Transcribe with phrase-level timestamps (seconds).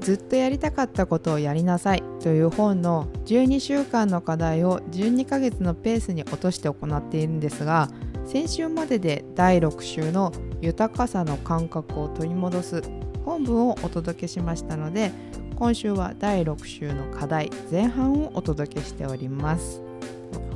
[0.00, 7.88] ずっとやりたかったことをやりなさいという本の12週間の課題を12ヶ月のペースに落として行っているんですが
[8.24, 12.82] 先週までで第6週の豊かさの感覚を取り戻す
[13.24, 15.12] 本文をお届けしましたので
[15.56, 19.86] 今週は第6週の課題前半をお届けしております。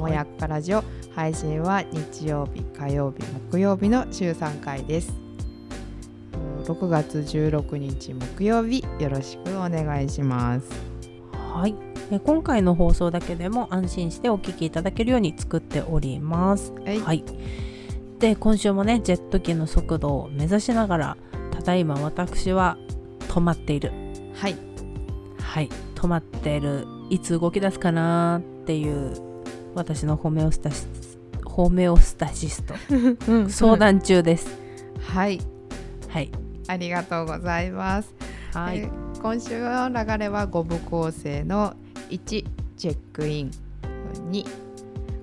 [0.01, 0.83] もやっかラジオ
[1.15, 5.30] 配信は日曜日火曜日木曜日の週3回です。
[6.63, 10.67] 6月16日木曜日よろしくお願いします。
[11.33, 11.75] はい、
[12.11, 17.25] えー今回の放送だけでも安心してお聞きいただけるように作っておりますはい、はい。
[18.19, 21.17] で、今週もね、ジェット機の速度を目指しながら、
[21.53, 22.77] ただいま私は
[23.29, 23.93] 止まっている。
[24.35, 24.57] はい、
[25.41, 25.69] はい。
[25.95, 26.87] 止まっている。
[27.09, 29.15] いつ動き出すかなっていう、
[29.75, 32.75] 私のホメオスタシスホメオスタシスト。
[33.49, 34.59] 相談中です。
[35.01, 35.41] はい、
[36.09, 36.31] はい。
[36.71, 38.15] ありがとうございます。
[38.55, 38.79] はい。
[38.79, 41.75] えー今週の流れは5部構成の
[42.09, 43.51] 1チェックイン。
[44.31, 44.47] 2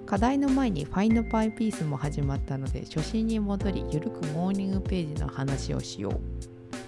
[0.05, 6.11] 課題の前にファインドパイピースも始まったので初心に戻りゆるくモーニングページの話をしよ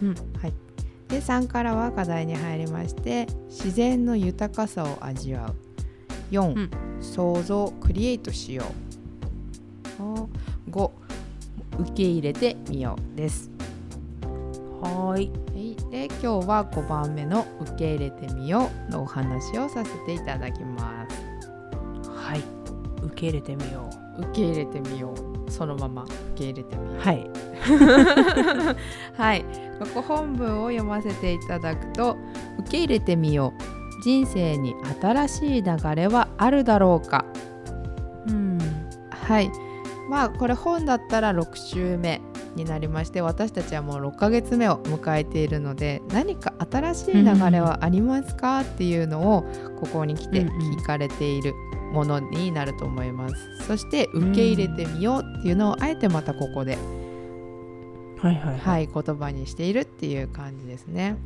[0.02, 0.16] う、うん。
[0.40, 0.54] はい、
[1.08, 5.56] で3からは課題に入りまして自然の豊かさを味わう。
[6.32, 6.72] 4、うん。
[7.02, 8.66] 想像クリエイトしよ
[10.00, 10.70] う。
[10.70, 10.92] 5
[11.80, 13.50] 受け入れてみようです
[14.90, 15.32] はーい。
[15.32, 22.09] はい、で今日は5番目の「受け入れてみよう」のお話をさせていただきます。
[22.09, 22.44] はい。
[23.02, 25.14] 受け入れてみよ受け入れてみよ
[25.48, 26.95] うそのまま受け入れてみよう。
[26.95, 27.00] う。
[27.00, 27.30] はい。
[29.17, 29.45] はい、
[29.80, 32.17] ここ本文を読ませていただくと
[32.60, 33.54] 「受け入れてみよ
[34.00, 37.26] う人生に新しい流れはあるだろうか」
[38.27, 38.58] うん。
[39.11, 39.52] はい
[40.10, 42.20] まあこれ本だったら6週目
[42.55, 49.43] になりまして私たちはもう6ヶ月目を迎えているので何か新しい流れはありますかっていうのを
[49.80, 51.54] ここに来て聞かれている
[51.92, 56.77] ものになると思います、そして受け入れてみようっていうのをあえてまたここで、
[58.20, 58.59] はいはいはい。
[58.59, 61.17] はい、言葉にしているっていう感じですね、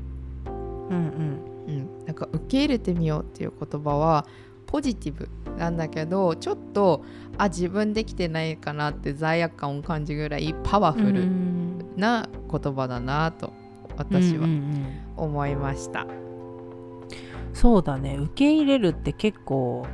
[0.46, 0.54] うん
[0.90, 1.54] うん。
[1.68, 4.26] うん、なんか受け入れてみようっていう言葉は
[4.74, 7.06] ポジティブなんだけどちょっと
[7.38, 11.28] あ自分できてないかなって罪悪感を感じるぐらいパワフル
[11.96, 13.54] な言葉だなと
[13.98, 16.08] 私はうんうんうん思いました。
[17.54, 18.16] そうだね。
[18.16, 19.86] 受け入れるって結構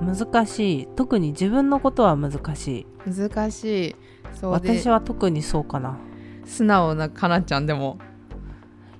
[0.00, 0.88] 難しい。
[0.94, 3.10] 特に自分のことは難しい。
[3.10, 3.96] 難しい。
[4.32, 5.98] そうで私は特にそうかな。
[6.44, 7.98] 素直なかなちゃんでも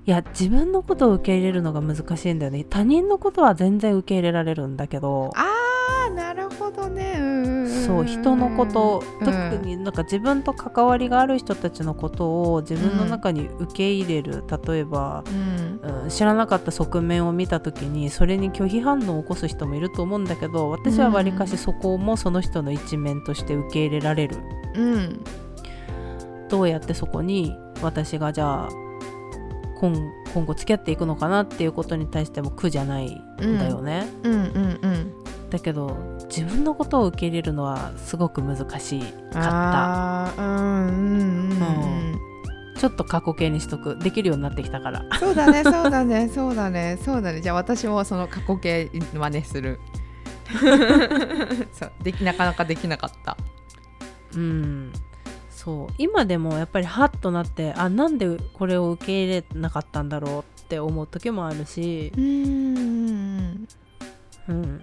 [0.07, 2.63] いや自分のことを受け入れるのが難しいんだよね。
[2.63, 5.31] 他人のことは全然受け入れられるんだけど。
[5.35, 7.15] あーなるほどね。
[7.17, 9.25] うんうんうんそう人のことうん。
[9.25, 14.43] 特になんか自分と関わりがある人たちのことを自分の中に受け入れる。
[14.67, 16.03] 例えば、うん。
[16.03, 24.37] うん、知らなかった側面を見た時にそれに拒否反応を起こす人もいると思うんだけど私はわりかしそこもその人の一面として受け入れられる。
[24.75, 25.19] うん。
[26.49, 28.84] どうやってそこに私がじゃあ
[29.85, 34.33] 今今後付き合っていくのかなっていうことに対しても苦じゃないんだよね、うん。
[34.33, 34.39] うん
[34.81, 35.13] うん
[35.49, 40.25] だけど自分のことを受け入れるのはすごく難しかった。
[40.25, 41.59] あーうんうんうん。
[41.59, 42.19] うん。
[42.77, 43.97] ちょっと過去形にしとく。
[43.99, 45.05] できるようになってきたから。
[45.19, 47.41] そうだね そうだねそうだねそうだね。
[47.41, 49.79] じゃあ私もその過去形真似する。
[51.71, 53.37] そうできなかなかできなかった。
[54.35, 54.91] うん
[55.65, 55.93] そう。
[55.97, 63.67] 今でもやっぱりハッとなってあなんでこれを受け入れなかったんだろうって思う時もあるし、うん
[64.47, 64.81] うん、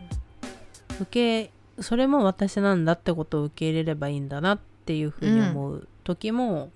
[1.00, 6.70] 受けそれも私なんだってことを受け入れればいいんだなっていうふうに思う時も、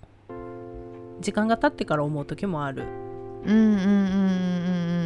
[1.21, 2.83] 時間が経ってから思う時もある。
[2.83, 3.87] うんうんうんうん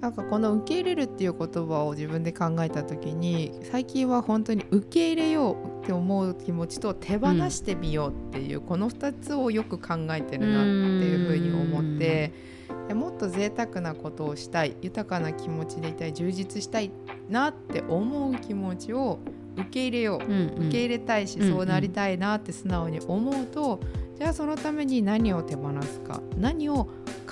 [0.00, 10.68] なんかこの受け入れるっていう言葉を自分で考えた時に最近は本当に受け入れようって思う気持ちと手放してみようっていう、この2つをよく考えてるなって
[11.06, 12.32] いうふうに思って
[12.86, 16.90] いやもっと贅沢なことをしたい豊かな気持ちでいたい充実したい
[17.28, 19.18] なって思う気持ちを
[19.56, 21.50] 受け入れよううん受け入れたいし、うん。
[21.50, 23.80] そうなりたいなって素直に思うと、
[24.18, 26.88] じゃあそのために何を手放すか何を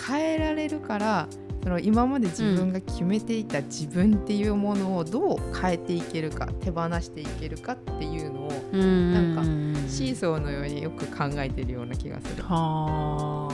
[0.09, 1.29] 変えられるから
[1.65, 9.43] その今まで自分が決めていた自分っていうものをどう変えていけるか手放していけるかっていうのをなんか
[9.89, 12.43] シーソーのようによく考えてるような気がする。
[12.43, 13.49] は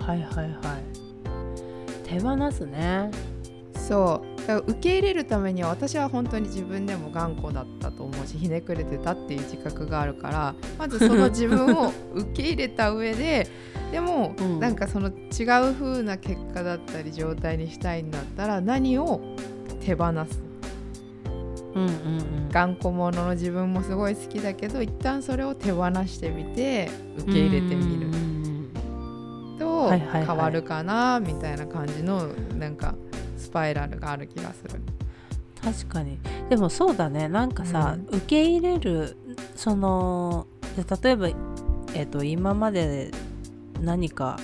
[0.00, 0.02] あ。
[0.02, 0.92] はいはいはい。
[2.04, 3.10] 手放すね。
[3.74, 13.48] そうだから受け入れるためには私は本当に自分でも頑固だったと思うしひねくれてたっていう自覚があるからまずその自分を受け入れた上で
[13.92, 19.20] でも、うん、なんかその違う風な結果だったり状態にしたいんだったら何を
[19.80, 20.40] 手放す？
[21.74, 28.12] うんうんうん、頑固者の自分もすごい好きだけど一旦それを手放してみて受け入れてみる。
[29.58, 32.26] と変わるかなみたいな感じの
[32.58, 33.11] なんかス
[33.52, 34.80] パイラルがある気がする。
[35.62, 36.18] 確かに。
[36.48, 37.28] でもそうだね。
[37.28, 39.16] なんかさ、うん、受け入れる
[39.54, 40.46] その
[40.76, 43.10] 例えば、えーと今まで
[43.80, 44.38] 何か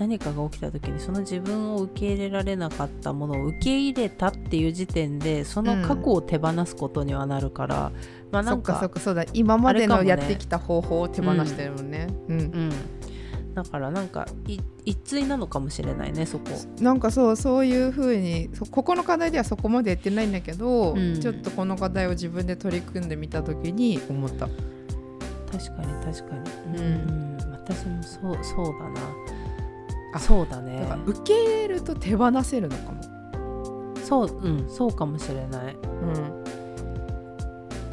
[0.00, 7.92] 何かが起きた時にその自分を受け入れられなかったものを受け入れたっていう時点でその過去を手放すことにはなるから、うん、
[8.32, 9.24] まあなんかそっかそっかそうだ。
[9.34, 12.08] 今までのやってきた方法を手放してるもんね。
[12.28, 12.72] うん、うん、うん
[13.62, 14.26] だからなんか
[14.86, 16.46] 一対なのかもしれないねそこ。
[16.80, 24.48] なんかそうそういうふうにここの課題ではそこまでやってないんだけど、うん、ちょっとこの課題を自分で取り組んでみた時に思った。
[25.52, 26.36] 確かに確か
[26.72, 26.78] に。
[26.78, 29.00] うん、私もそうそうだな。
[30.14, 30.86] あそうだね。
[30.88, 33.02] だ受け入れると手放せるのかも。
[34.02, 35.74] そううんそうかもしれない。
[35.74, 36.44] うん。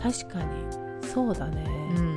[0.02, 0.88] 確かに
[1.18, 1.66] そうだね、
[1.98, 2.17] うん、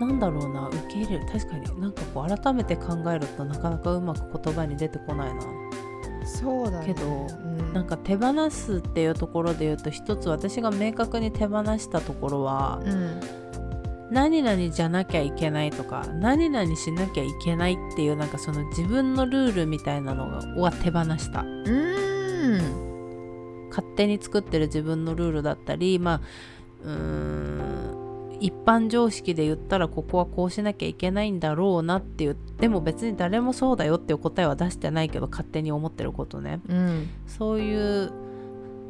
[0.00, 5.42] なんだろうな受け入れる確かになんかこう改めて考えるとなかなかうまく言葉に出てこないな。
[6.26, 13.20] そうだ、ね、けど、うん、なんか手放すっていうところで言うと一つ私が明確に手放したところは、うん、
[14.10, 20.28] 何々じゃなきゃいけないとか何々しなきゃいけないっていうなんかその自分のルールみたいなの
[20.60, 21.42] は手放した。
[21.42, 22.86] うん。
[23.70, 26.20] 勝手に作ってる自分のルールだったりまあ
[26.82, 28.05] うーん
[28.40, 38.12] 一般常識で言ったらここはこうしなきゃいけないんだろうなっていうでも別に誰もそうだよっていう答えは出してないけど勝手に思ってることね、うん、そういう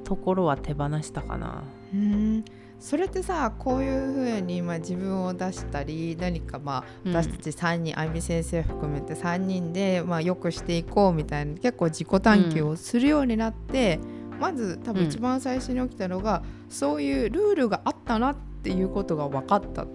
[0.04, 1.64] ところは手放したかな。
[1.92, 2.44] うん
[2.78, 13.98] それってさこういうふうに、まあ、自分を出したり何か、まあ、私たち3人、うん、あゆみ先生含めて3人で、まあ、よくしていこうみたいな結構自己探求をするようになって、
[14.32, 19.86] うん、まず多分一番最初に起きたのが、うん、そういうルールがあったなっていうことが分かったっ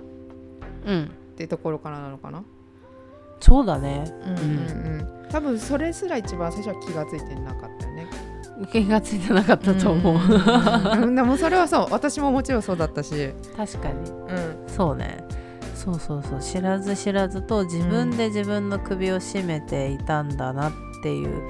[1.36, 2.44] ていうところからなのかな？
[3.40, 8.08] そうだね、うんうんうん、多分それすら一番最初は気が付いてなかったよね。
[8.72, 11.88] 気がついてなかったと思う、うん、でもそれはそう。
[11.90, 13.32] 私ももちろんそうだったし。
[13.58, 15.24] 確かに、うん、そうね。
[15.74, 16.40] そうそうそう。
[16.40, 21.42] 知らず知らずと自分で自分の首を絞めていたんだなっていう、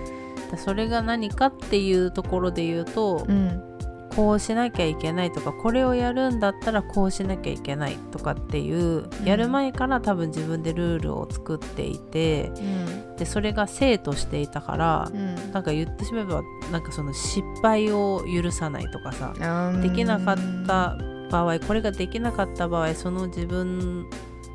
[0.54, 3.71] うん、それが何かっていうところで言うと、うん、
[4.16, 16.42] こうしなきゃいけないとかこれをやるんだったらこうしなきゃいけないとかっていう、うん、やる前から多分自分でルールを作っていて、うん、でそれが生としていたから、うん、なんか言ってしまえば
[16.72, 19.34] なんかその失敗を許さないとかさ、
[19.82, 20.38] できなかっ
[20.68, 20.98] た
[21.30, 24.08] 場合これができなかった場合その自分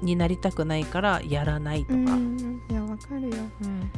[0.02, 1.96] になりたくないからやらないとか。
[2.68, 3.90] いやわかるよ、うん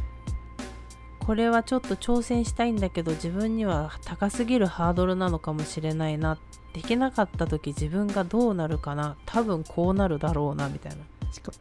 [1.28, 6.38] これはちょっと挑戦したいんだけど自分には高すぎるハードルなのかもしれないな。
[6.72, 9.14] できなかった時自分がどうなるかな。
[9.26, 10.98] 多分こうなるだろうなみたいな。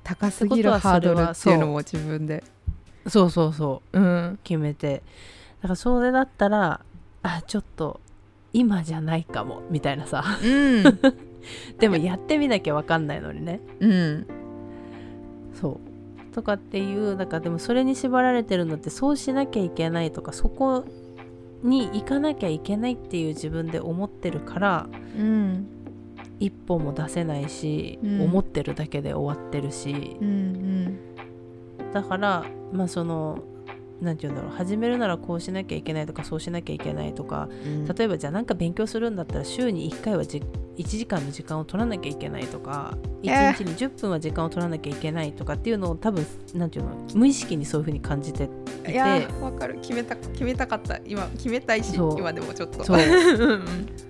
[0.06, 2.46] 高すぎるハードルっていうのも自分で。
[3.08, 5.04] そうそうそう、うん、決めて。
[5.62, 6.80] だからそれだったら
[7.22, 8.00] あちょっと
[8.54, 10.84] 今じゃないかもみたいなさ、うん、
[11.78, 13.60] でもやってみなきゃ分かんないのにね。
[13.82, 14.28] うん。
[15.60, 15.87] そう
[16.38, 20.86] とかっていうなんかでもそれに縛られてるのってそうしなきゃいけないとかそこ
[21.64, 25.68] に行かなきゃいけないっていう自分で思ってるから、うん、
[26.40, 30.28] 一歩も出せないし、うん、思ってるだけで終わってるし、うん
[31.80, 33.40] うん、だからまあその
[34.00, 40.44] 何て言うんだろう始めるならこうしなきゃいけないとかそうしなきゃいけないとか、うん、例えばじゃあなんか勉強するんだったら週に1回はじ
[40.78, 48.48] 1時間の時間を取らなきゃいけないとか1日に10分は時間を取らなきゃいけないとかっていうのを多分なんていうの無意識にそういうふうに感じてい
[48.84, 48.92] て。
[48.92, 49.80] いやわかる。
[49.82, 53.00] 決めた決めたかった今決めたいし今でもちょっとそう。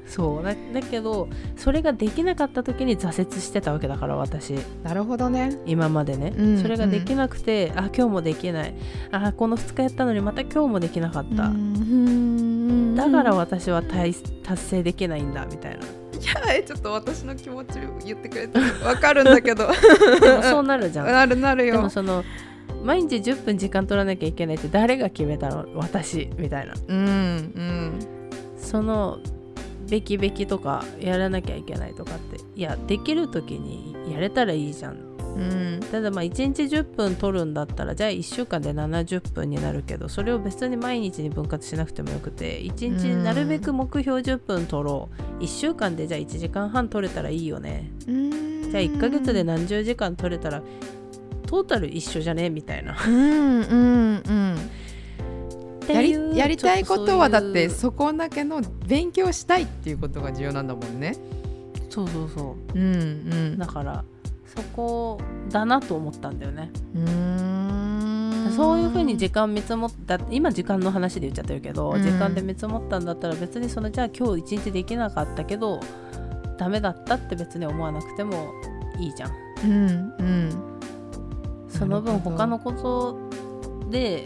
[0.05, 0.43] そう。
[0.45, 4.53] だだけどそれができなかった時に挫折してたわけだから私。
[4.83, 5.57] なるほどね。
[5.65, 8.75] 今までね、うん、それができなくて、うん、あ今日もできない。
[9.11, 11.51] あこの2日やったのにまた今日もできなかった、
[12.95, 14.13] だから私は達
[14.57, 19.67] 成できないんだみたいないやちょっと私の気持ち言ってくれてわかるんだけど。
[20.19, 21.05] でもそうなるじゃん。
[21.07, 21.73] なるなるよ。
[21.75, 22.23] でもその
[22.83, 25.65] 毎日10分時間取らなきゃいけないって誰が決めたの？
[25.75, 26.73] 私みたいな。
[26.87, 27.99] うんうん。
[28.57, 29.19] その
[29.89, 35.06] べきべきとかやらなきゃいけないとかっていやできる時にやれたらいいじゃん
[35.37, 35.79] うん。
[35.91, 45.43] ただまあ1日10分取るんだったらじゃあ1週間で70分になるけどそれを別に毎日に分割しなくてもよくて1日なるべく目標10分取ろう。
[45.43, 47.91] 1週間でじゃあ1時間半取れたらいいよね。
[48.07, 48.71] うん。
[48.71, 50.61] じゃあ1ヶ月で何十時間取れたら
[51.45, 52.49] トータル一緒じゃね？
[52.49, 52.97] みたいな。
[53.05, 54.57] うんうんうん。
[55.87, 61.15] やりやりたいことはだってそこだけの勉強したいっていうことが重要なんだもんね。
[61.89, 62.77] そうそうそう。
[62.77, 62.97] うんう
[63.55, 63.57] ん。
[63.57, 64.03] だから
[64.57, 65.19] そこ
[65.51, 66.71] だなと思ったんだよね。
[66.95, 68.53] うーん。
[68.55, 72.01] そういうふうに時間見積もった今時間の話で言っちゃってるけど、うん。
[72.01, 75.79] 時間で見積もったんだったら別にそのじゃあ今日一日できなかったけど
[76.57, 78.51] ダメだったって別に思わなくても
[78.99, 79.31] いいじゃん。
[79.63, 80.49] うんうん。
[81.69, 83.19] その分他のこと
[83.91, 84.23] で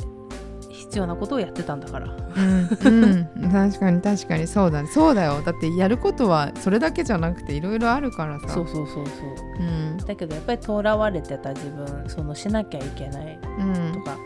[0.92, 2.08] 必要なことをやってたんだから。
[2.08, 4.46] うん、うん、確かに確かに。
[4.46, 4.90] そうだね。
[4.90, 5.42] そうだよ。
[5.42, 8.50] だってやることはそれだけじゃなくていろいろあるからさ。
[8.50, 9.26] そうそうそうそう。
[9.60, 9.98] うん。
[9.98, 13.94] だけどやっぱりとらわれてた自分そのしなきゃいけないうん。
[13.94, 14.18] とか、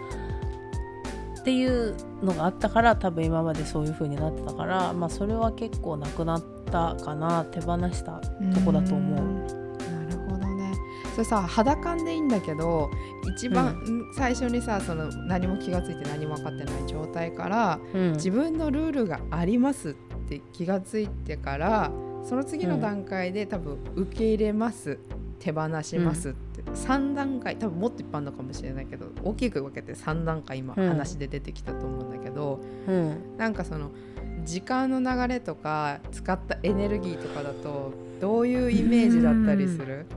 [1.39, 8.13] っていうのがあったから多分今までそういう風になってたからまあそれは結構なくなったかな手放した
[8.55, 9.64] とこだと思う。
[11.15, 12.91] それさ肌感でいいんだけど
[13.38, 13.81] 一番
[14.17, 18.12] 最初にさその何も気がついて何も分かってない状態からうん。
[18.13, 19.93] 自分のルールがありますっ
[20.27, 21.89] て気がついてから
[22.25, 25.00] その次の段階で多分受け入れます
[25.39, 30.88] 手放しますって、3段階多分もっといっぱいあるのかもしれないけど大きく分けて3段階今うん。
[30.89, 33.38] 話で出てきたと思うんだけど、うん。
[33.38, 33.91] なんかその
[34.43, 40.07] 時間の流れとか使ったエネルギーとかだとどういうイメージだったりする？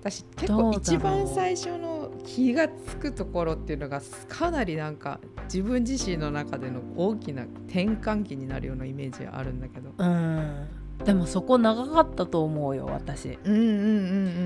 [0.00, 9.90] 私結構一番最初の気がつくところっていうのがかなりなんか自分自身の中での大きな転換期になるようなイメージがあるんだけど。
[9.96, 10.66] うん。
[11.04, 13.38] でもそこ長かったと思うよ私。
[13.44, 13.62] うんうんう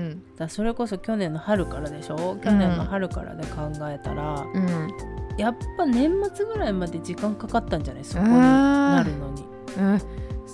[0.09, 2.37] んらそれこそ去年の春からでしょ？
[2.43, 4.65] 去年の春からで考えたら、うん。
[4.65, 4.87] うん
[5.35, 8.03] やっぱ年末ぐらいまで時間かかったんじゃない？
[8.03, 9.43] そこになるのに。
[9.75, 10.01] うん、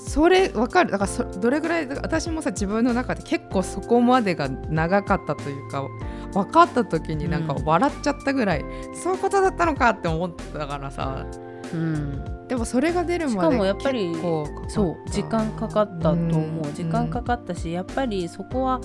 [0.10, 0.92] それわかる。
[0.92, 5.88] だからそどれぐらい私もさ自分の中で結構そこまでが長かったというか
[6.34, 11.28] 分かった時になんかうん笑っちゃったぐらい、そういうことだったのかって思ったからさ。
[11.72, 12.48] うん。
[12.48, 14.16] でもそれが出るまでしかもやっぱり
[14.68, 16.74] そう時間かかったと思う、うん。
[16.74, 18.82] 時間かかったしやっぱりそこは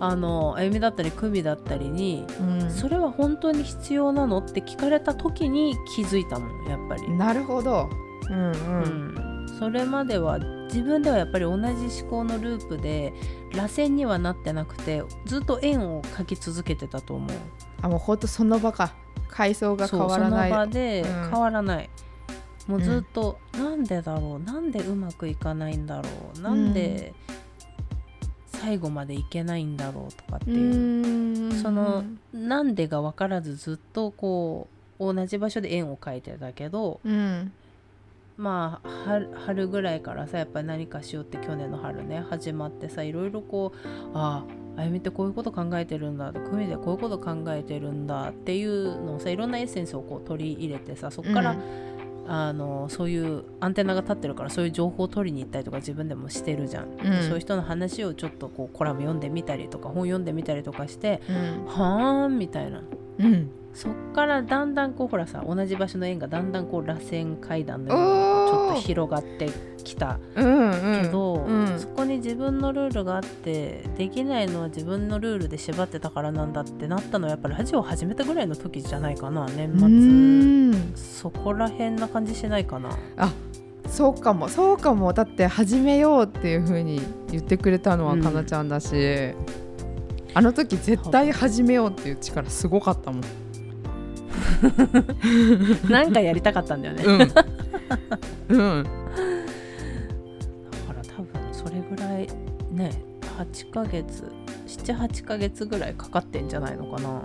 [0.00, 2.70] あのあゆみだったり久美だったりにうん。
[2.70, 7.88] それは本当に必要なのって聞かれた時に気づいたもんやっぱり、なるほど。
[8.28, 9.44] うんうん。
[9.46, 9.58] うん。
[9.60, 10.40] それまでは
[10.74, 13.12] 自分ではやっぱり同じ思考のループで
[13.54, 17.30] 螺旋にはなってなくてずっと円を描き続けてたと思う。
[17.80, 18.92] あもうほんとその場か。
[19.28, 20.50] 階層が変わらない。
[20.50, 21.30] その場でうん。
[21.30, 21.90] 変わらない、
[22.68, 24.44] もうずっと、なんでだろう？
[24.44, 26.40] なんでうまくいかないんだろう？
[26.40, 27.14] なんで
[28.46, 31.62] 最後までいけないんだろうとかってういう、ん。
[31.62, 34.68] そのなんでが分からずずっとこ
[35.00, 37.52] う同じ場所で円を描いてたけどうん
[38.36, 44.44] まあ春春ぐらいからさやっぱり何かしようって去年の春ね始まってさいろいろこうあ
[44.76, 51.56] ああゆみってこういうこと考えてるんだ久美でこういうこと考えてるんだっていうのをさいろんなエッセンスをこう取り入れてさそこから、
[52.26, 57.22] あのそういうアンテナが立ってるからそういう情報を取りに行ったりとか自分でもしてるじゃん、ん。
[57.22, 61.66] そういう人の話をちょっとこうコラム読んでみたりとか本読んでみたりとかしてうん。
[61.66, 62.82] はーんみたいな。
[63.18, 68.44] うんそっからだんだんこうほらさ同じ場所の円がだんだんこう螺旋階段のおようー。
[68.44, 69.50] にちょっと広がって
[69.82, 71.78] きたうんうんけど、うん。
[71.78, 80.92] そこに自分のルールがあってできないのは自分のルールで縛ってたからなんだってなったのはやっぱりラジオを始めたぐらいの時じゃないかな年う末ん。
[80.94, 82.90] そこら辺な感じしないかな。
[83.88, 84.48] そうかも。
[84.48, 85.12] そうかも。
[85.12, 87.00] だって始めようっていう風に
[87.30, 88.22] 言ってくれたのはうん。
[88.22, 89.34] かなちゃんだし、
[90.32, 93.20] あの時絶対始めようっていう力すごかったもん。
[95.88, 97.04] なんかやりたかったんだよね。
[98.48, 98.90] うん、うん、だ
[100.86, 102.28] から多分それぐらい
[102.70, 102.90] ね
[103.38, 104.30] 8ヶ月
[104.66, 107.22] 78ヶ月ぐらいかかってんじゃないのかな。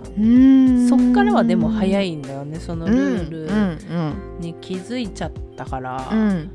[0.88, 2.94] そっからはでも早いいんだよねそのうん
[3.30, 6.20] ルうんールに気づいちゃったから、うん。
[6.20, 6.50] うん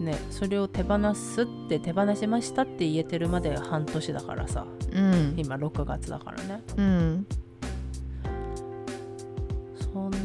[0.00, 4.66] ね、それを手放すって手放しましたって言えてるまで半年だからさ。
[4.92, 5.34] うん。
[5.36, 6.62] 今6月だからね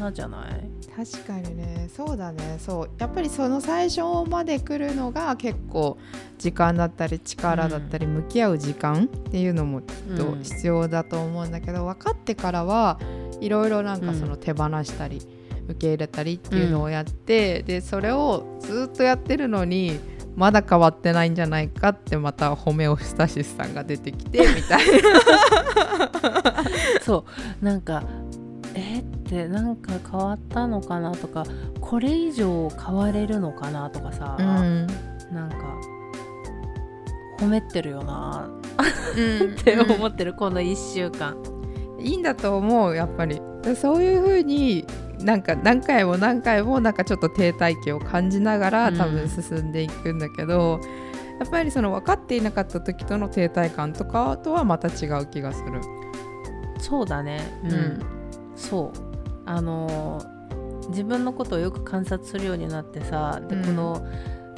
[0.02, 0.70] んそんなじゃない？
[1.14, 1.88] 確かにね。
[1.94, 2.56] そうだね。
[2.58, 2.90] そう。
[2.98, 5.98] やっぱりその最初まで来るのが結構
[6.38, 12.98] 時間だったり力だったり向き合う時間っていうのもきっとうん必要だと思うんだけど、分かってからは
[13.40, 15.20] いろいろなんかその手放したり、
[15.68, 19.98] 受け入れたりっていうのをやって、でそれをずっとやってるのに
[20.36, 24.84] まだ変わってないんじゃないかってまたホメオスタシスさんが出てきてみたい
[27.02, 27.24] そ
[27.62, 27.64] う。
[27.64, 28.02] なんか
[28.74, 31.44] えーってなんか変わったのかなとか
[31.80, 34.62] これ以上変われるのかなとかさ、な。
[35.30, 35.56] なんか
[37.38, 38.50] 褒めてるよな
[39.16, 39.52] うん。
[39.54, 41.36] って思ってる、この1週間。
[41.98, 43.40] いいんだと思うやっぱり。
[43.62, 44.84] でそういう風に
[45.20, 48.96] なんか何回も何回もなんかちょっと停滞期を感じながらうん。
[48.96, 50.80] 多分進んでいくんだけど、
[51.38, 55.80] やっぱりその分かっていなかった時との停滞感とかとはまた違う気がする。
[56.78, 57.40] そうだね。
[57.64, 58.00] うん、
[58.56, 59.09] そう
[59.50, 60.40] あのー
[60.90, 63.64] 自分のことをよく観察するようになってさで、うん。
[63.64, 64.04] この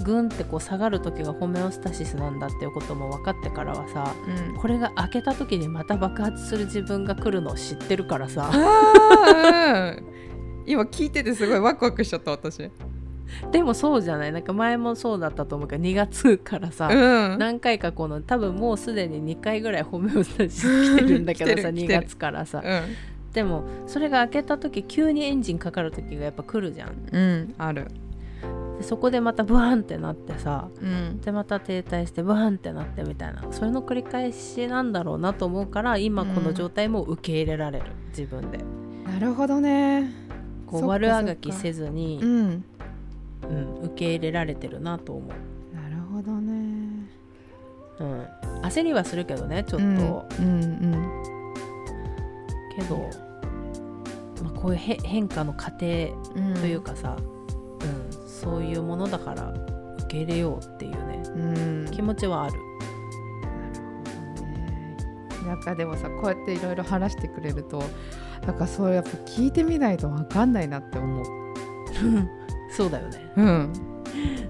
[0.03, 4.15] グンってこう下がる時がホメオスタシスなんだっていうことも分かってからはさ
[4.49, 4.57] うん。
[4.57, 8.51] これが開けた時にまた爆発する自分が来るのを知ってるからさ。
[8.51, 10.05] うん。
[10.65, 12.71] 今聞いててすごいワクワクしちゃった私。
[13.51, 14.33] でもそうじゃない？
[14.33, 17.39] なんか前もそうだったと思うけど2月からさ、うん。
[17.39, 22.01] 何回かこの多分もうすでに2回ぐらいホメオスタシス来てるんだけどさ2来てる来てる。
[22.05, 22.63] 月からさ。
[22.65, 26.95] うんでもそれが開けた時急にエンジンかかる時がやっぱ来るじゃん。
[27.11, 27.89] うん、ある。
[28.79, 31.21] でそこでまたブワンってなってさうん。
[31.21, 33.45] でまた停滞してブワンってなってみたいな。
[33.51, 37.87] それの繰り返しなんだろうなと思うから今この状態も受け入れられる。
[38.11, 38.59] 自分で。
[39.05, 40.11] なるほどね。
[40.67, 42.65] こう悪あがきせずにう、ん。
[43.45, 46.53] うん、受け入れられてるなと思う、なるほどね。
[47.99, 48.27] うん、
[48.63, 51.23] 焦りはするけどねちょっと、うんうん
[52.77, 53.11] けど、
[54.43, 56.55] まあ、こういうへ変化の過程うんうん。
[56.55, 59.55] というかさ、うんそういうものだから
[59.99, 61.91] 受け入れようっていうねうん。
[61.93, 62.55] 気持ちはある。
[65.47, 67.83] なんかでもさこうやっていろいろ話してくれると
[68.47, 71.25] なんかそれやっぱ聞いてみないと分かんないなって思う。
[72.71, 73.73] そうだよねうん、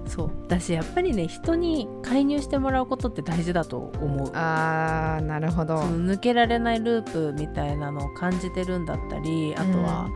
[0.05, 0.31] そう。
[0.47, 4.31] だしやっぱりね人に介入してもらうことって大事だと思う。
[4.33, 5.77] あーなるほど。
[5.77, 10.09] 抜けられないループみたいなのを感じてるんだったりあとは、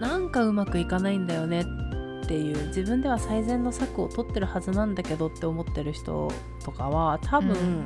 [0.00, 6.30] なんかうまくいかないんだよねっていう自分では最善の策を取ってるはずなんだけどって思ってる人
[6.64, 7.84] とかは多分、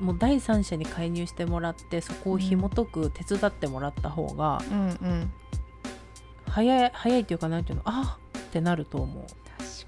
[0.00, 4.78] もう第三者に介入してもらってそこを紐解く手伝ってもらった方がうん。
[4.88, 5.32] うん
[6.48, 9.24] 早い早いっていうかなんていうのあってなると思う。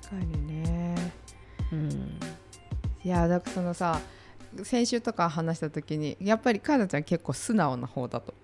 [0.09, 1.13] 確かにね。
[1.73, 1.91] うん。
[3.05, 4.01] いやだからそのさ
[4.63, 8.35] 先週とか話した時にやっぱりかなちゃん結構素直な方だと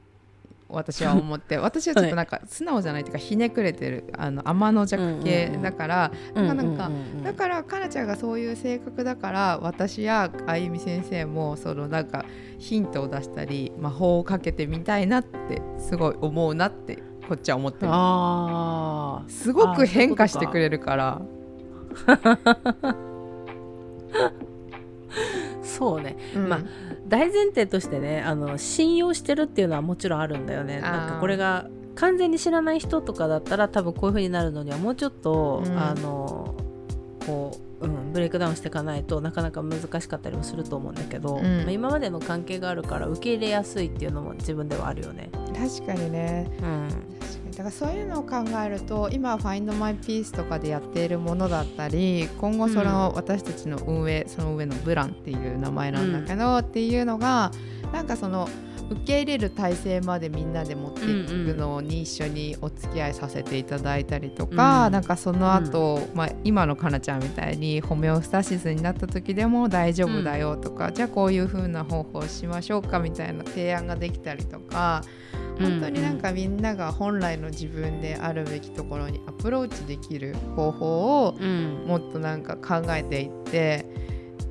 [0.68, 1.56] 私は思って。
[1.58, 6.90] 私はちょっとなんか素直じゃないっていうかひねくれてるあの天の弱系だから、なんか
[7.22, 12.24] だからかなちゃんがそういう性格だから私やあゆみ先生もそのなんか
[12.58, 16.96] ヒントを出したり魔法をかけてみたいなってすごい思うなって
[17.28, 17.92] こっちは思ってる。
[19.32, 21.22] すごく変化してくれるから
[25.62, 26.16] そうね。
[26.34, 26.48] うん。
[26.48, 26.60] まあ
[27.06, 30.80] 大前提としてねあの信用してるっていうのはもちろんあるんだよね。
[30.80, 35.78] なんかこれが完全に知らない人とかだったら多分こういう風になるのにはもうちょっと、うん。
[35.78, 36.54] あの
[37.26, 41.62] こう、うん、ブレイクダウンしていかないとなかなか難しかったりもすると思うんだけど、うん。
[41.62, 45.30] まあ今までの関係があるから受け入れやすいっていうのも自分ではあるよね。
[45.56, 46.50] 確かにね。
[46.62, 46.88] うん
[47.56, 57.52] だからそういうのを考えると今「Find My Peace」とかでやっているものだったり今後その私たちの運営その上のブランっていう名前なんだけど、っていうのが
[57.92, 58.48] なんかその
[58.90, 64.92] 受け入れる体制までみんなで持っていくのに一緒にお付き合いさせていただいたりとか、うん。
[64.92, 75.02] なんかその後、まあ今のかなちゃんみたいにホメオスタシスになった時でも大丈夫だよとか、じゃあこういう風な方法をしましょうかみたいな提案ができたりとか。
[75.58, 83.86] 本当になんかみんなが本来の自分であるべきところにアプローチできる方法をうん、もっとなんか考えていって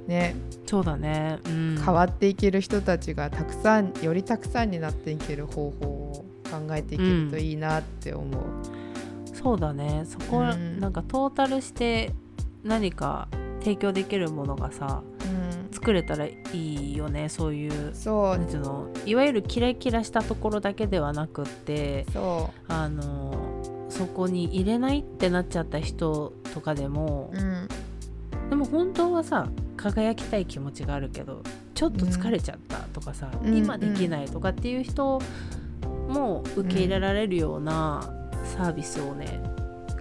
[0.08, 0.36] ね。
[0.66, 8.44] そうだね、うん、変わっていける人たちがたくさんよりたくさんになっていける方法を考えていけるといいなって思う。
[9.34, 10.04] そうだね。
[10.06, 10.80] そこはうん。
[10.80, 12.12] なんかトータルして
[12.64, 13.28] 何か
[13.60, 15.43] 提供できるものがさうん
[15.84, 18.38] 作れたらいいよねそういうそう。
[18.38, 27.68] なんていうのいわゆるキラキラしたところだけではなくってそあのそこに入れないってなっちゃった人とかでもう、うん、
[28.50, 31.44] でも本当はさ輝きたい気持ちがあるけど
[31.76, 33.58] ちょっと疲れちゃったとかさ、うん。
[33.58, 35.22] 今できないとかっていう人
[36.08, 38.10] も受け入れられるような
[38.56, 39.42] サービスをね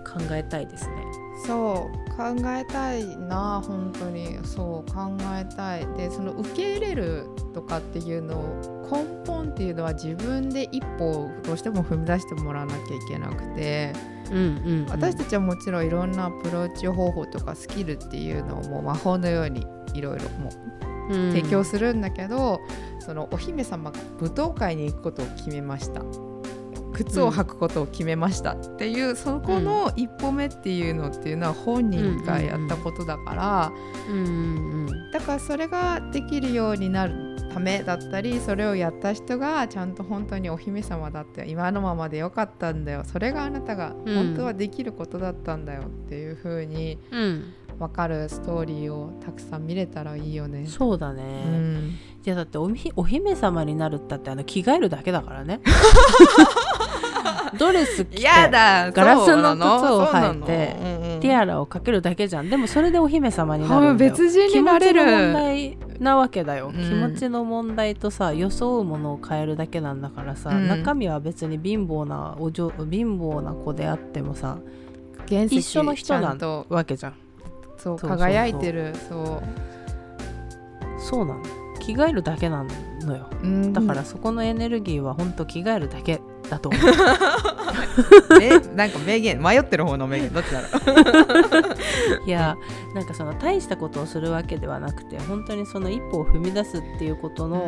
[0.07, 0.93] 考えたいですね。
[1.45, 4.39] そう考えたいな本当に。
[4.45, 5.87] そう考えたい。
[5.97, 13.93] でその受け入れるとかっていうのを根本っていうのは自分で一歩をどうしても踏み出してもらわなきゃいけなくて。
[14.31, 14.41] うんう
[14.85, 20.49] ん私たちはもちろんいろんなアプローチ方法とかスキルっていうのをもう魔法のようにいろいろも
[21.11, 22.61] う提供するんだけど、
[23.01, 26.03] そのお姫様が舞踏会に行くことを決めました
[26.93, 33.73] 靴を履くことを決めましたっていう、そこの一歩目っていうのっていうのは本人がやったことだから、
[34.09, 43.05] うんうんうんだからそれができるようになるためだったりそれをやった人がちゃんと本当にお姫様だって今のままでよかったんだよ。
[43.05, 47.55] それがあなたがうん本当はできることだったんだよっていう風にうん。
[47.79, 50.67] 分かるストーリーをたくさん見れたらいいよね。
[50.67, 51.99] そうだね、うん。
[52.25, 52.69] いやだってお
[53.05, 55.61] 姫様になるったってあの着替えるだけだからね
[57.85, 61.21] ドレス着てやだガラスの靴を履いてうんうん。
[61.21, 62.51] ティアラをかけるだけじゃん。
[62.51, 64.11] でもそれでお姫様になるんだよ。
[64.11, 65.01] 別人になれる。
[65.01, 66.75] 気持ちの問題なわけだよ、うん。
[66.75, 70.69] 気持ちの問題とさ装うものを変えるだけなんだからさ、うん。
[70.69, 74.59] 中身は別に貧乏なお嬢貧乏な子であってもさ
[75.29, 76.37] 一緒の人な
[76.69, 77.15] わけじゃん。
[77.79, 79.43] そうそうそう輝いてるそう。
[81.01, 81.43] そうなの。
[81.81, 82.63] 着替えるだけな
[83.07, 83.27] のよ。
[83.43, 83.73] うん。
[83.73, 86.81] だからそこのエネルギーはほんと着替えるだけだと思う。
[88.41, 90.67] えなんか名言迷ってる方の名言どっちだろ
[92.25, 92.27] う？
[92.29, 92.57] いや
[92.95, 97.67] なんかその大したことをするわけではなくて本当にその一歩を踏み出すっていうことの、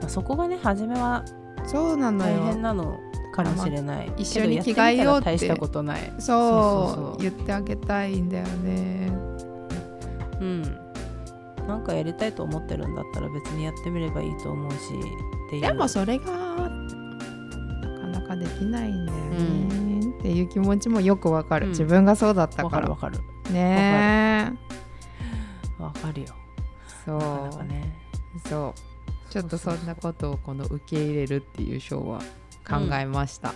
[0.00, 1.24] まあそこがね初めは
[1.60, 2.98] うんそうなの大よ変なの
[3.32, 6.12] かもしれない、一緒に着替えようって大したことない。
[6.12, 7.22] そうそうそうそう。
[7.22, 9.12] 言ってあげたいんだよね。
[10.40, 10.87] うん
[11.68, 16.66] なんかやりたいと思ってるんだったら別にやってみればいいと思うしでもそれがな
[18.00, 21.72] かなかできないんだよね、っていう気持ちもよくわかる、うん。
[21.72, 23.18] 自分がそうだったわかからるわかる。
[23.52, 24.58] ね
[25.78, 26.28] わかるよ。
[27.04, 27.18] そう。
[27.18, 27.94] なかね。
[28.48, 29.30] そう。
[29.30, 32.20] ちょっとそんなことをこの受け入れるっていう章は
[32.66, 33.52] 考えました、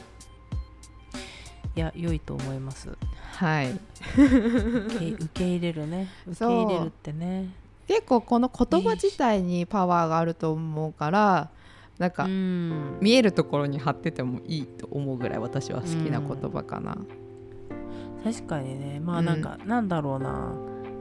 [1.75, 2.94] いや良いと思います。
[3.33, 3.70] はい。
[3.70, 6.09] 受け入れるね。
[6.27, 7.55] 受け入れるってね
[7.88, 11.51] 結構この言葉自体にパワーがあると思うから
[11.99, 12.99] なんかうん。
[13.01, 16.97] 見えるところに貼っててもいいと思うぐらい私は好きな言葉かな、
[18.25, 19.01] 確かにね。
[19.01, 19.25] まあうん。
[19.27, 20.53] なんか、なんだろうな。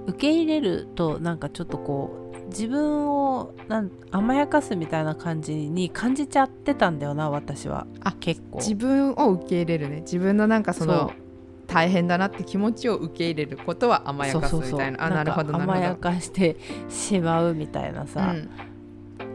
[0.07, 7.87] 受け入れるとなんかちょっとこう自分をなん甘やかすみたいな感じに感じちゃってたんだよな私は。
[8.01, 8.57] あ結構。
[8.57, 10.01] 自分を受け入れるね。
[10.01, 11.11] 自分のなんかその
[11.71, 15.03] 大変だなって気持ちを受け入れることは甘やかすみたいな。
[15.05, 15.73] あなるほどなるほど。
[15.73, 16.57] んか甘やかして
[16.89, 18.49] しまうみたいなさ、うん。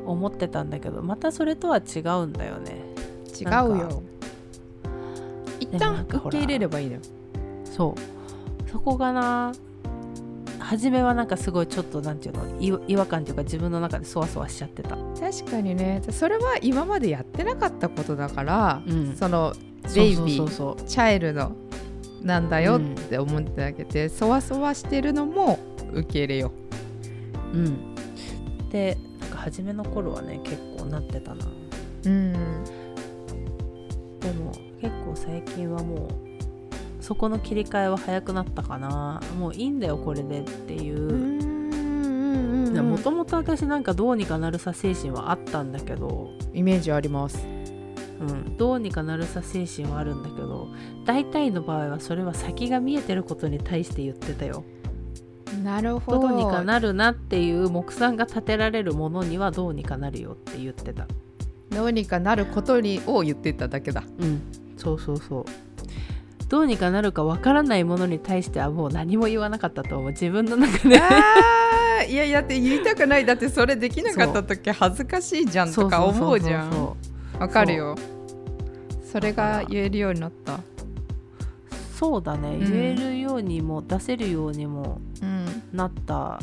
[0.06, 2.82] 思ってたんだけどまたそれとは違うんだよね。
[3.40, 4.02] 違うよ。
[5.60, 7.00] 一旦受け入れればいいのよ。
[7.64, 8.70] そう。
[8.70, 9.52] そこがな
[10.58, 16.02] 初めはなんかすごいちょっとなんていうのい違和感というか自分の中でそわそわしちゃってた、確かにね。
[16.10, 19.16] それは今までやってなかったことだから、うん。
[19.16, 19.54] その
[19.94, 21.52] ベイビーチャイルド
[22.26, 25.58] なんだよって思ってあげて、そわそわしてるのも
[25.92, 26.52] 受け入れよ
[27.54, 27.56] う。
[27.56, 27.94] ん、
[28.70, 31.46] でなんか初めの頃はね結構なってたな。
[31.46, 32.32] ううん。
[34.20, 36.08] でも結構最近はもう
[37.00, 39.20] そこの切り替えは早くなったかな。
[39.38, 41.56] もういいんだよこれでっていう。
[42.82, 47.46] もともと私なんかどうにかなるさ精神はあったんだけど、イメージあります
[48.20, 50.68] うん、どうにかなるさ精神はあるんだけど
[51.04, 54.64] 大体の場合はそれは先が見えてることに対して言ってたよ。
[55.62, 56.28] なるほど。
[56.28, 61.06] どうにかなるなっていう目算が立てられるものにはどうにかなるよって言ってた。
[61.70, 64.04] どうにかなることにを言ってただけだ。
[64.18, 64.42] うん。
[64.76, 65.44] そうそうそう。
[66.48, 70.10] どうにかなるかわからないものに対してはもう何も言わなかったと思う。
[70.10, 71.00] 自分の中で。
[72.08, 73.26] いやいやって言いたくない。
[73.26, 76.72] だってそれできなかった時恥ずかしいじゃんとか思うじゃん。
[76.72, 77.96] そうわかるよ。
[79.04, 80.60] それが言えるようになった。
[81.94, 82.60] そうだね、ん。
[82.60, 85.62] 言えるようにも出せるようにもうん。
[85.72, 86.38] なった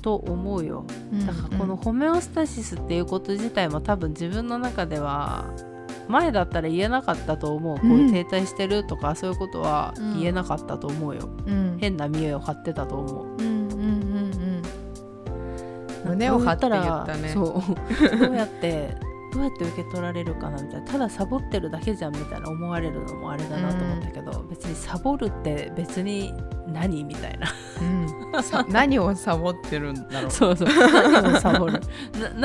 [0.00, 0.84] と思うよ。
[1.26, 5.44] だからこのホメオスタシスっていうこと自体も多分自分の中では
[6.08, 7.78] 前だったら言えなかったと思う。
[7.78, 10.18] こううん停滞してるとかそういうことはうん。
[10.20, 11.76] 言えなかったと思うよ、うん。
[11.80, 13.26] 変な見栄を張ってたと思う。
[13.26, 13.82] うんうんうん
[16.04, 16.10] うん。
[16.10, 17.28] 胸を張って言ったね。
[17.28, 17.62] そ
[18.12, 18.16] う。
[18.18, 18.96] どうやって
[19.38, 26.34] どうやって受け取られるかなみたいなただサボってるだけじゃんみたいな思われるのもあれだなと思ったけど、別にサボるって別に
[26.66, 27.46] 何みたいな。
[28.34, 28.42] うん。
[28.42, 30.30] さ 何をサボってるんだろう。
[30.32, 30.68] そうそう。
[30.68, 31.74] 何をサボる？
[31.74, 31.80] な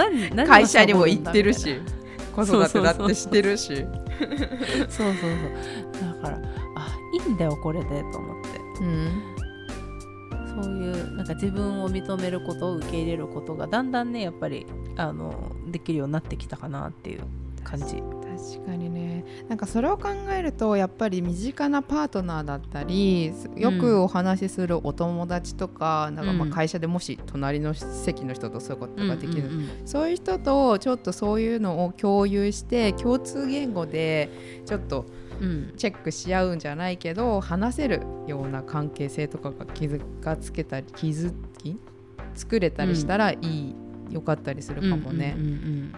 [0.06, 1.82] 何何を会社にも行ってるし
[2.36, 3.68] 子育てだってしてるし。
[3.68, 3.88] そう
[4.88, 5.28] そうそ
[6.08, 6.14] う。
[6.22, 6.40] だから
[6.76, 6.88] あ
[7.26, 8.84] いいんだよこれでと思って。
[8.84, 9.33] うん
[10.62, 17.22] そういうなんか自分を認めることを受け入れることがだんだんねやっぱりあのできるようになってきたかなっていう
[17.64, 18.04] 感じ。
[18.44, 19.24] 確かにね。
[19.48, 34.30] なんかそれを考えるとやっぱり身近なパートナーだったりよくお話しするお友達とか,、なんかまあ会社でもし隣の席の人とそういうことができる、うんうんうんそういう人とちょっとそういうのを共有して共通言語で
[34.66, 35.23] ちょっとうん
[35.78, 41.78] チェックし合うんじゃないけど話せるような関係性とかが気づがつけたり気づき
[42.36, 43.76] 作れたりしたらいい、
[44.12, 45.94] よかったりするかもね、うんうんうん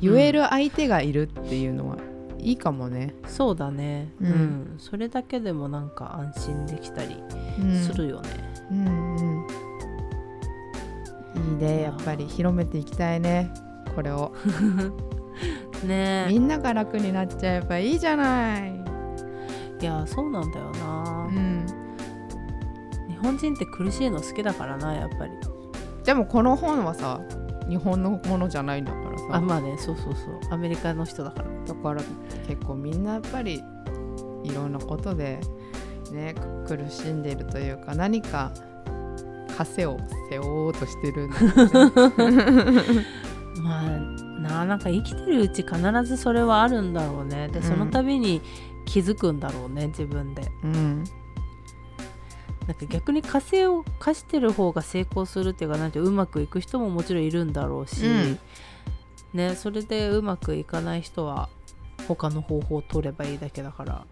[0.00, 1.96] 言える相手がいるっていうのは
[2.38, 4.30] いいかもね、そうだね、ううん。
[4.30, 7.16] んそれだけでもなんか安心できたり
[7.60, 7.82] うん。
[7.82, 8.28] するよね。
[8.70, 9.46] うんうん。
[11.34, 13.50] いいねやっぱり広めていきたいね
[13.94, 14.32] これを。
[15.84, 18.77] ねみんなが楽になっちゃえばいいじゃない、
[19.80, 21.66] いやそうなんだよな、うん、
[23.08, 25.32] 日本人って苦しいの好きだからなやっぱり。
[26.04, 27.20] でもこの本はさ
[27.68, 29.24] 日本のものじゃないんだからさ。
[29.30, 30.40] あまあねそうそうそう。
[30.50, 31.48] アメリカの人だから。
[31.66, 32.02] だから
[32.46, 33.62] 結構みんなやっぱり
[34.42, 35.38] いろんなことで
[36.12, 36.34] ね
[36.66, 38.52] く苦しんでいるというか何か
[39.56, 39.98] 枷を
[40.30, 41.36] 背負おうとしてるんだ
[43.62, 47.48] まあななんか生きてるうち必ずそれはあるんだろうね。
[47.48, 47.64] でうん。
[47.64, 48.40] その度に
[48.88, 50.50] 気づくんだろうね自分で。
[50.64, 51.04] うん。
[52.66, 58.38] なんか逆に火星を課してる方が成功するっていうかなんてうまくいく人ももちろんいるんだろうし、うん。
[59.34, 61.50] ねそれでうまくいかない人は
[62.08, 64.06] 他の方法を取ればいいだけだから。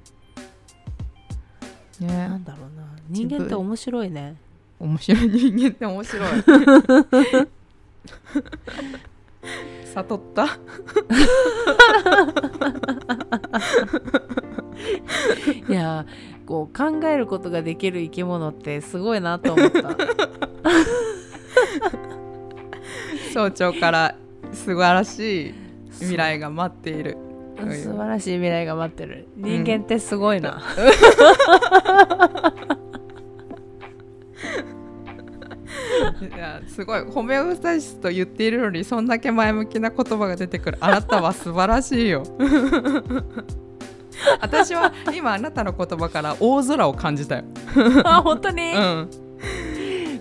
[2.00, 2.86] なねんだろうな。
[3.08, 4.36] 人間って面白いね。
[4.78, 5.28] 面白い。
[5.30, 6.26] 人間って面白い。
[9.94, 10.46] 悟った
[15.68, 16.06] いや
[16.46, 19.96] こう考えることができる生き物ってすごいなと思った。
[23.32, 24.16] 早朝から
[24.52, 25.54] 素晴らしい
[25.90, 27.16] 未来が待っている。
[27.58, 29.28] 素晴らしい未来が待ってる。
[29.36, 30.62] 人間ってすごいな、
[36.34, 37.00] いやすごい。
[37.02, 40.78] ホメオスタシスと言っているのにそんだけ前向きな言葉が出てくる。
[40.80, 42.24] あなたは素晴らしいよ
[44.40, 47.44] 私は今あなたの言葉から大空を感じたよ。
[48.04, 49.10] あ本当に、うん。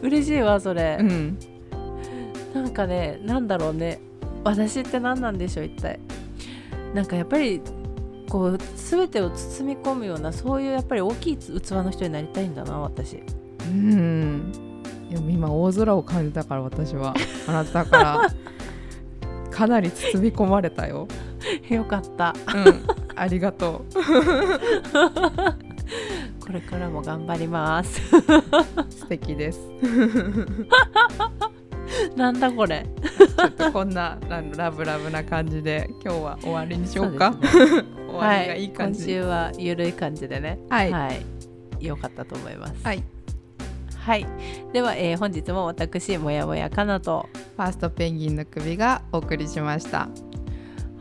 [0.01, 1.37] 嬉しいわそれ、うん。
[2.53, 3.99] なんかねなんだろうね。
[4.43, 5.99] 私って何なんでしょう一体。
[6.93, 7.61] なんかやっぱり
[8.29, 13.21] こう全てを包み込むようなそういうやっぱり大きい器の人になりたいんだな私。
[13.67, 14.51] うん。
[15.09, 17.13] でも今大空を感じたから私は
[17.47, 18.29] あなたから
[19.51, 21.07] かなり包み込まれたよ。
[21.69, 22.33] よかった。
[22.53, 23.85] うんありがと
[26.45, 27.99] これからも頑張ります。
[28.15, 28.21] う
[28.91, 29.59] 素敵です。
[32.15, 32.85] なんだこれ。
[33.37, 34.17] ちょっとこんな
[34.55, 37.31] ラブラブな感じで今日は終わりにしようか。
[37.31, 37.37] ね。
[38.07, 38.99] 終わりがいい感じ。
[38.99, 40.59] 今週はゆるい感じでね。
[40.69, 40.91] はい。
[40.91, 41.25] はい、
[41.85, 42.73] よかったと思います。
[42.83, 43.03] はい。
[43.97, 44.27] はい。
[44.71, 47.27] では、えー本日も私もやもやかなと。
[47.55, 50.09] ファーストペンギンの首がお送りしました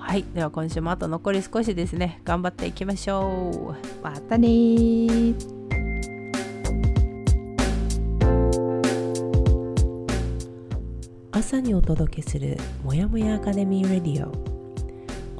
[0.06, 0.24] はい。
[0.34, 2.20] では今週もあと残り少しですね。
[2.24, 4.04] 頑張っていきましょう。
[4.04, 5.34] またね
[11.32, 14.30] 朝にお届けするもやもやアカデミーレディオ。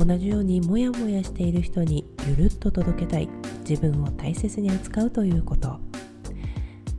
[0.03, 3.29] 同じようにもやもやしている人にゆるっと届けたい。
[3.69, 5.79] 自分を大切に扱うということ。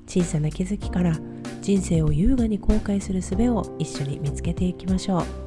[0.08, 1.18] 小さな気づきから
[1.62, 5.45] 人生を優雅に後悔する術を一緒に見つけていきましょう。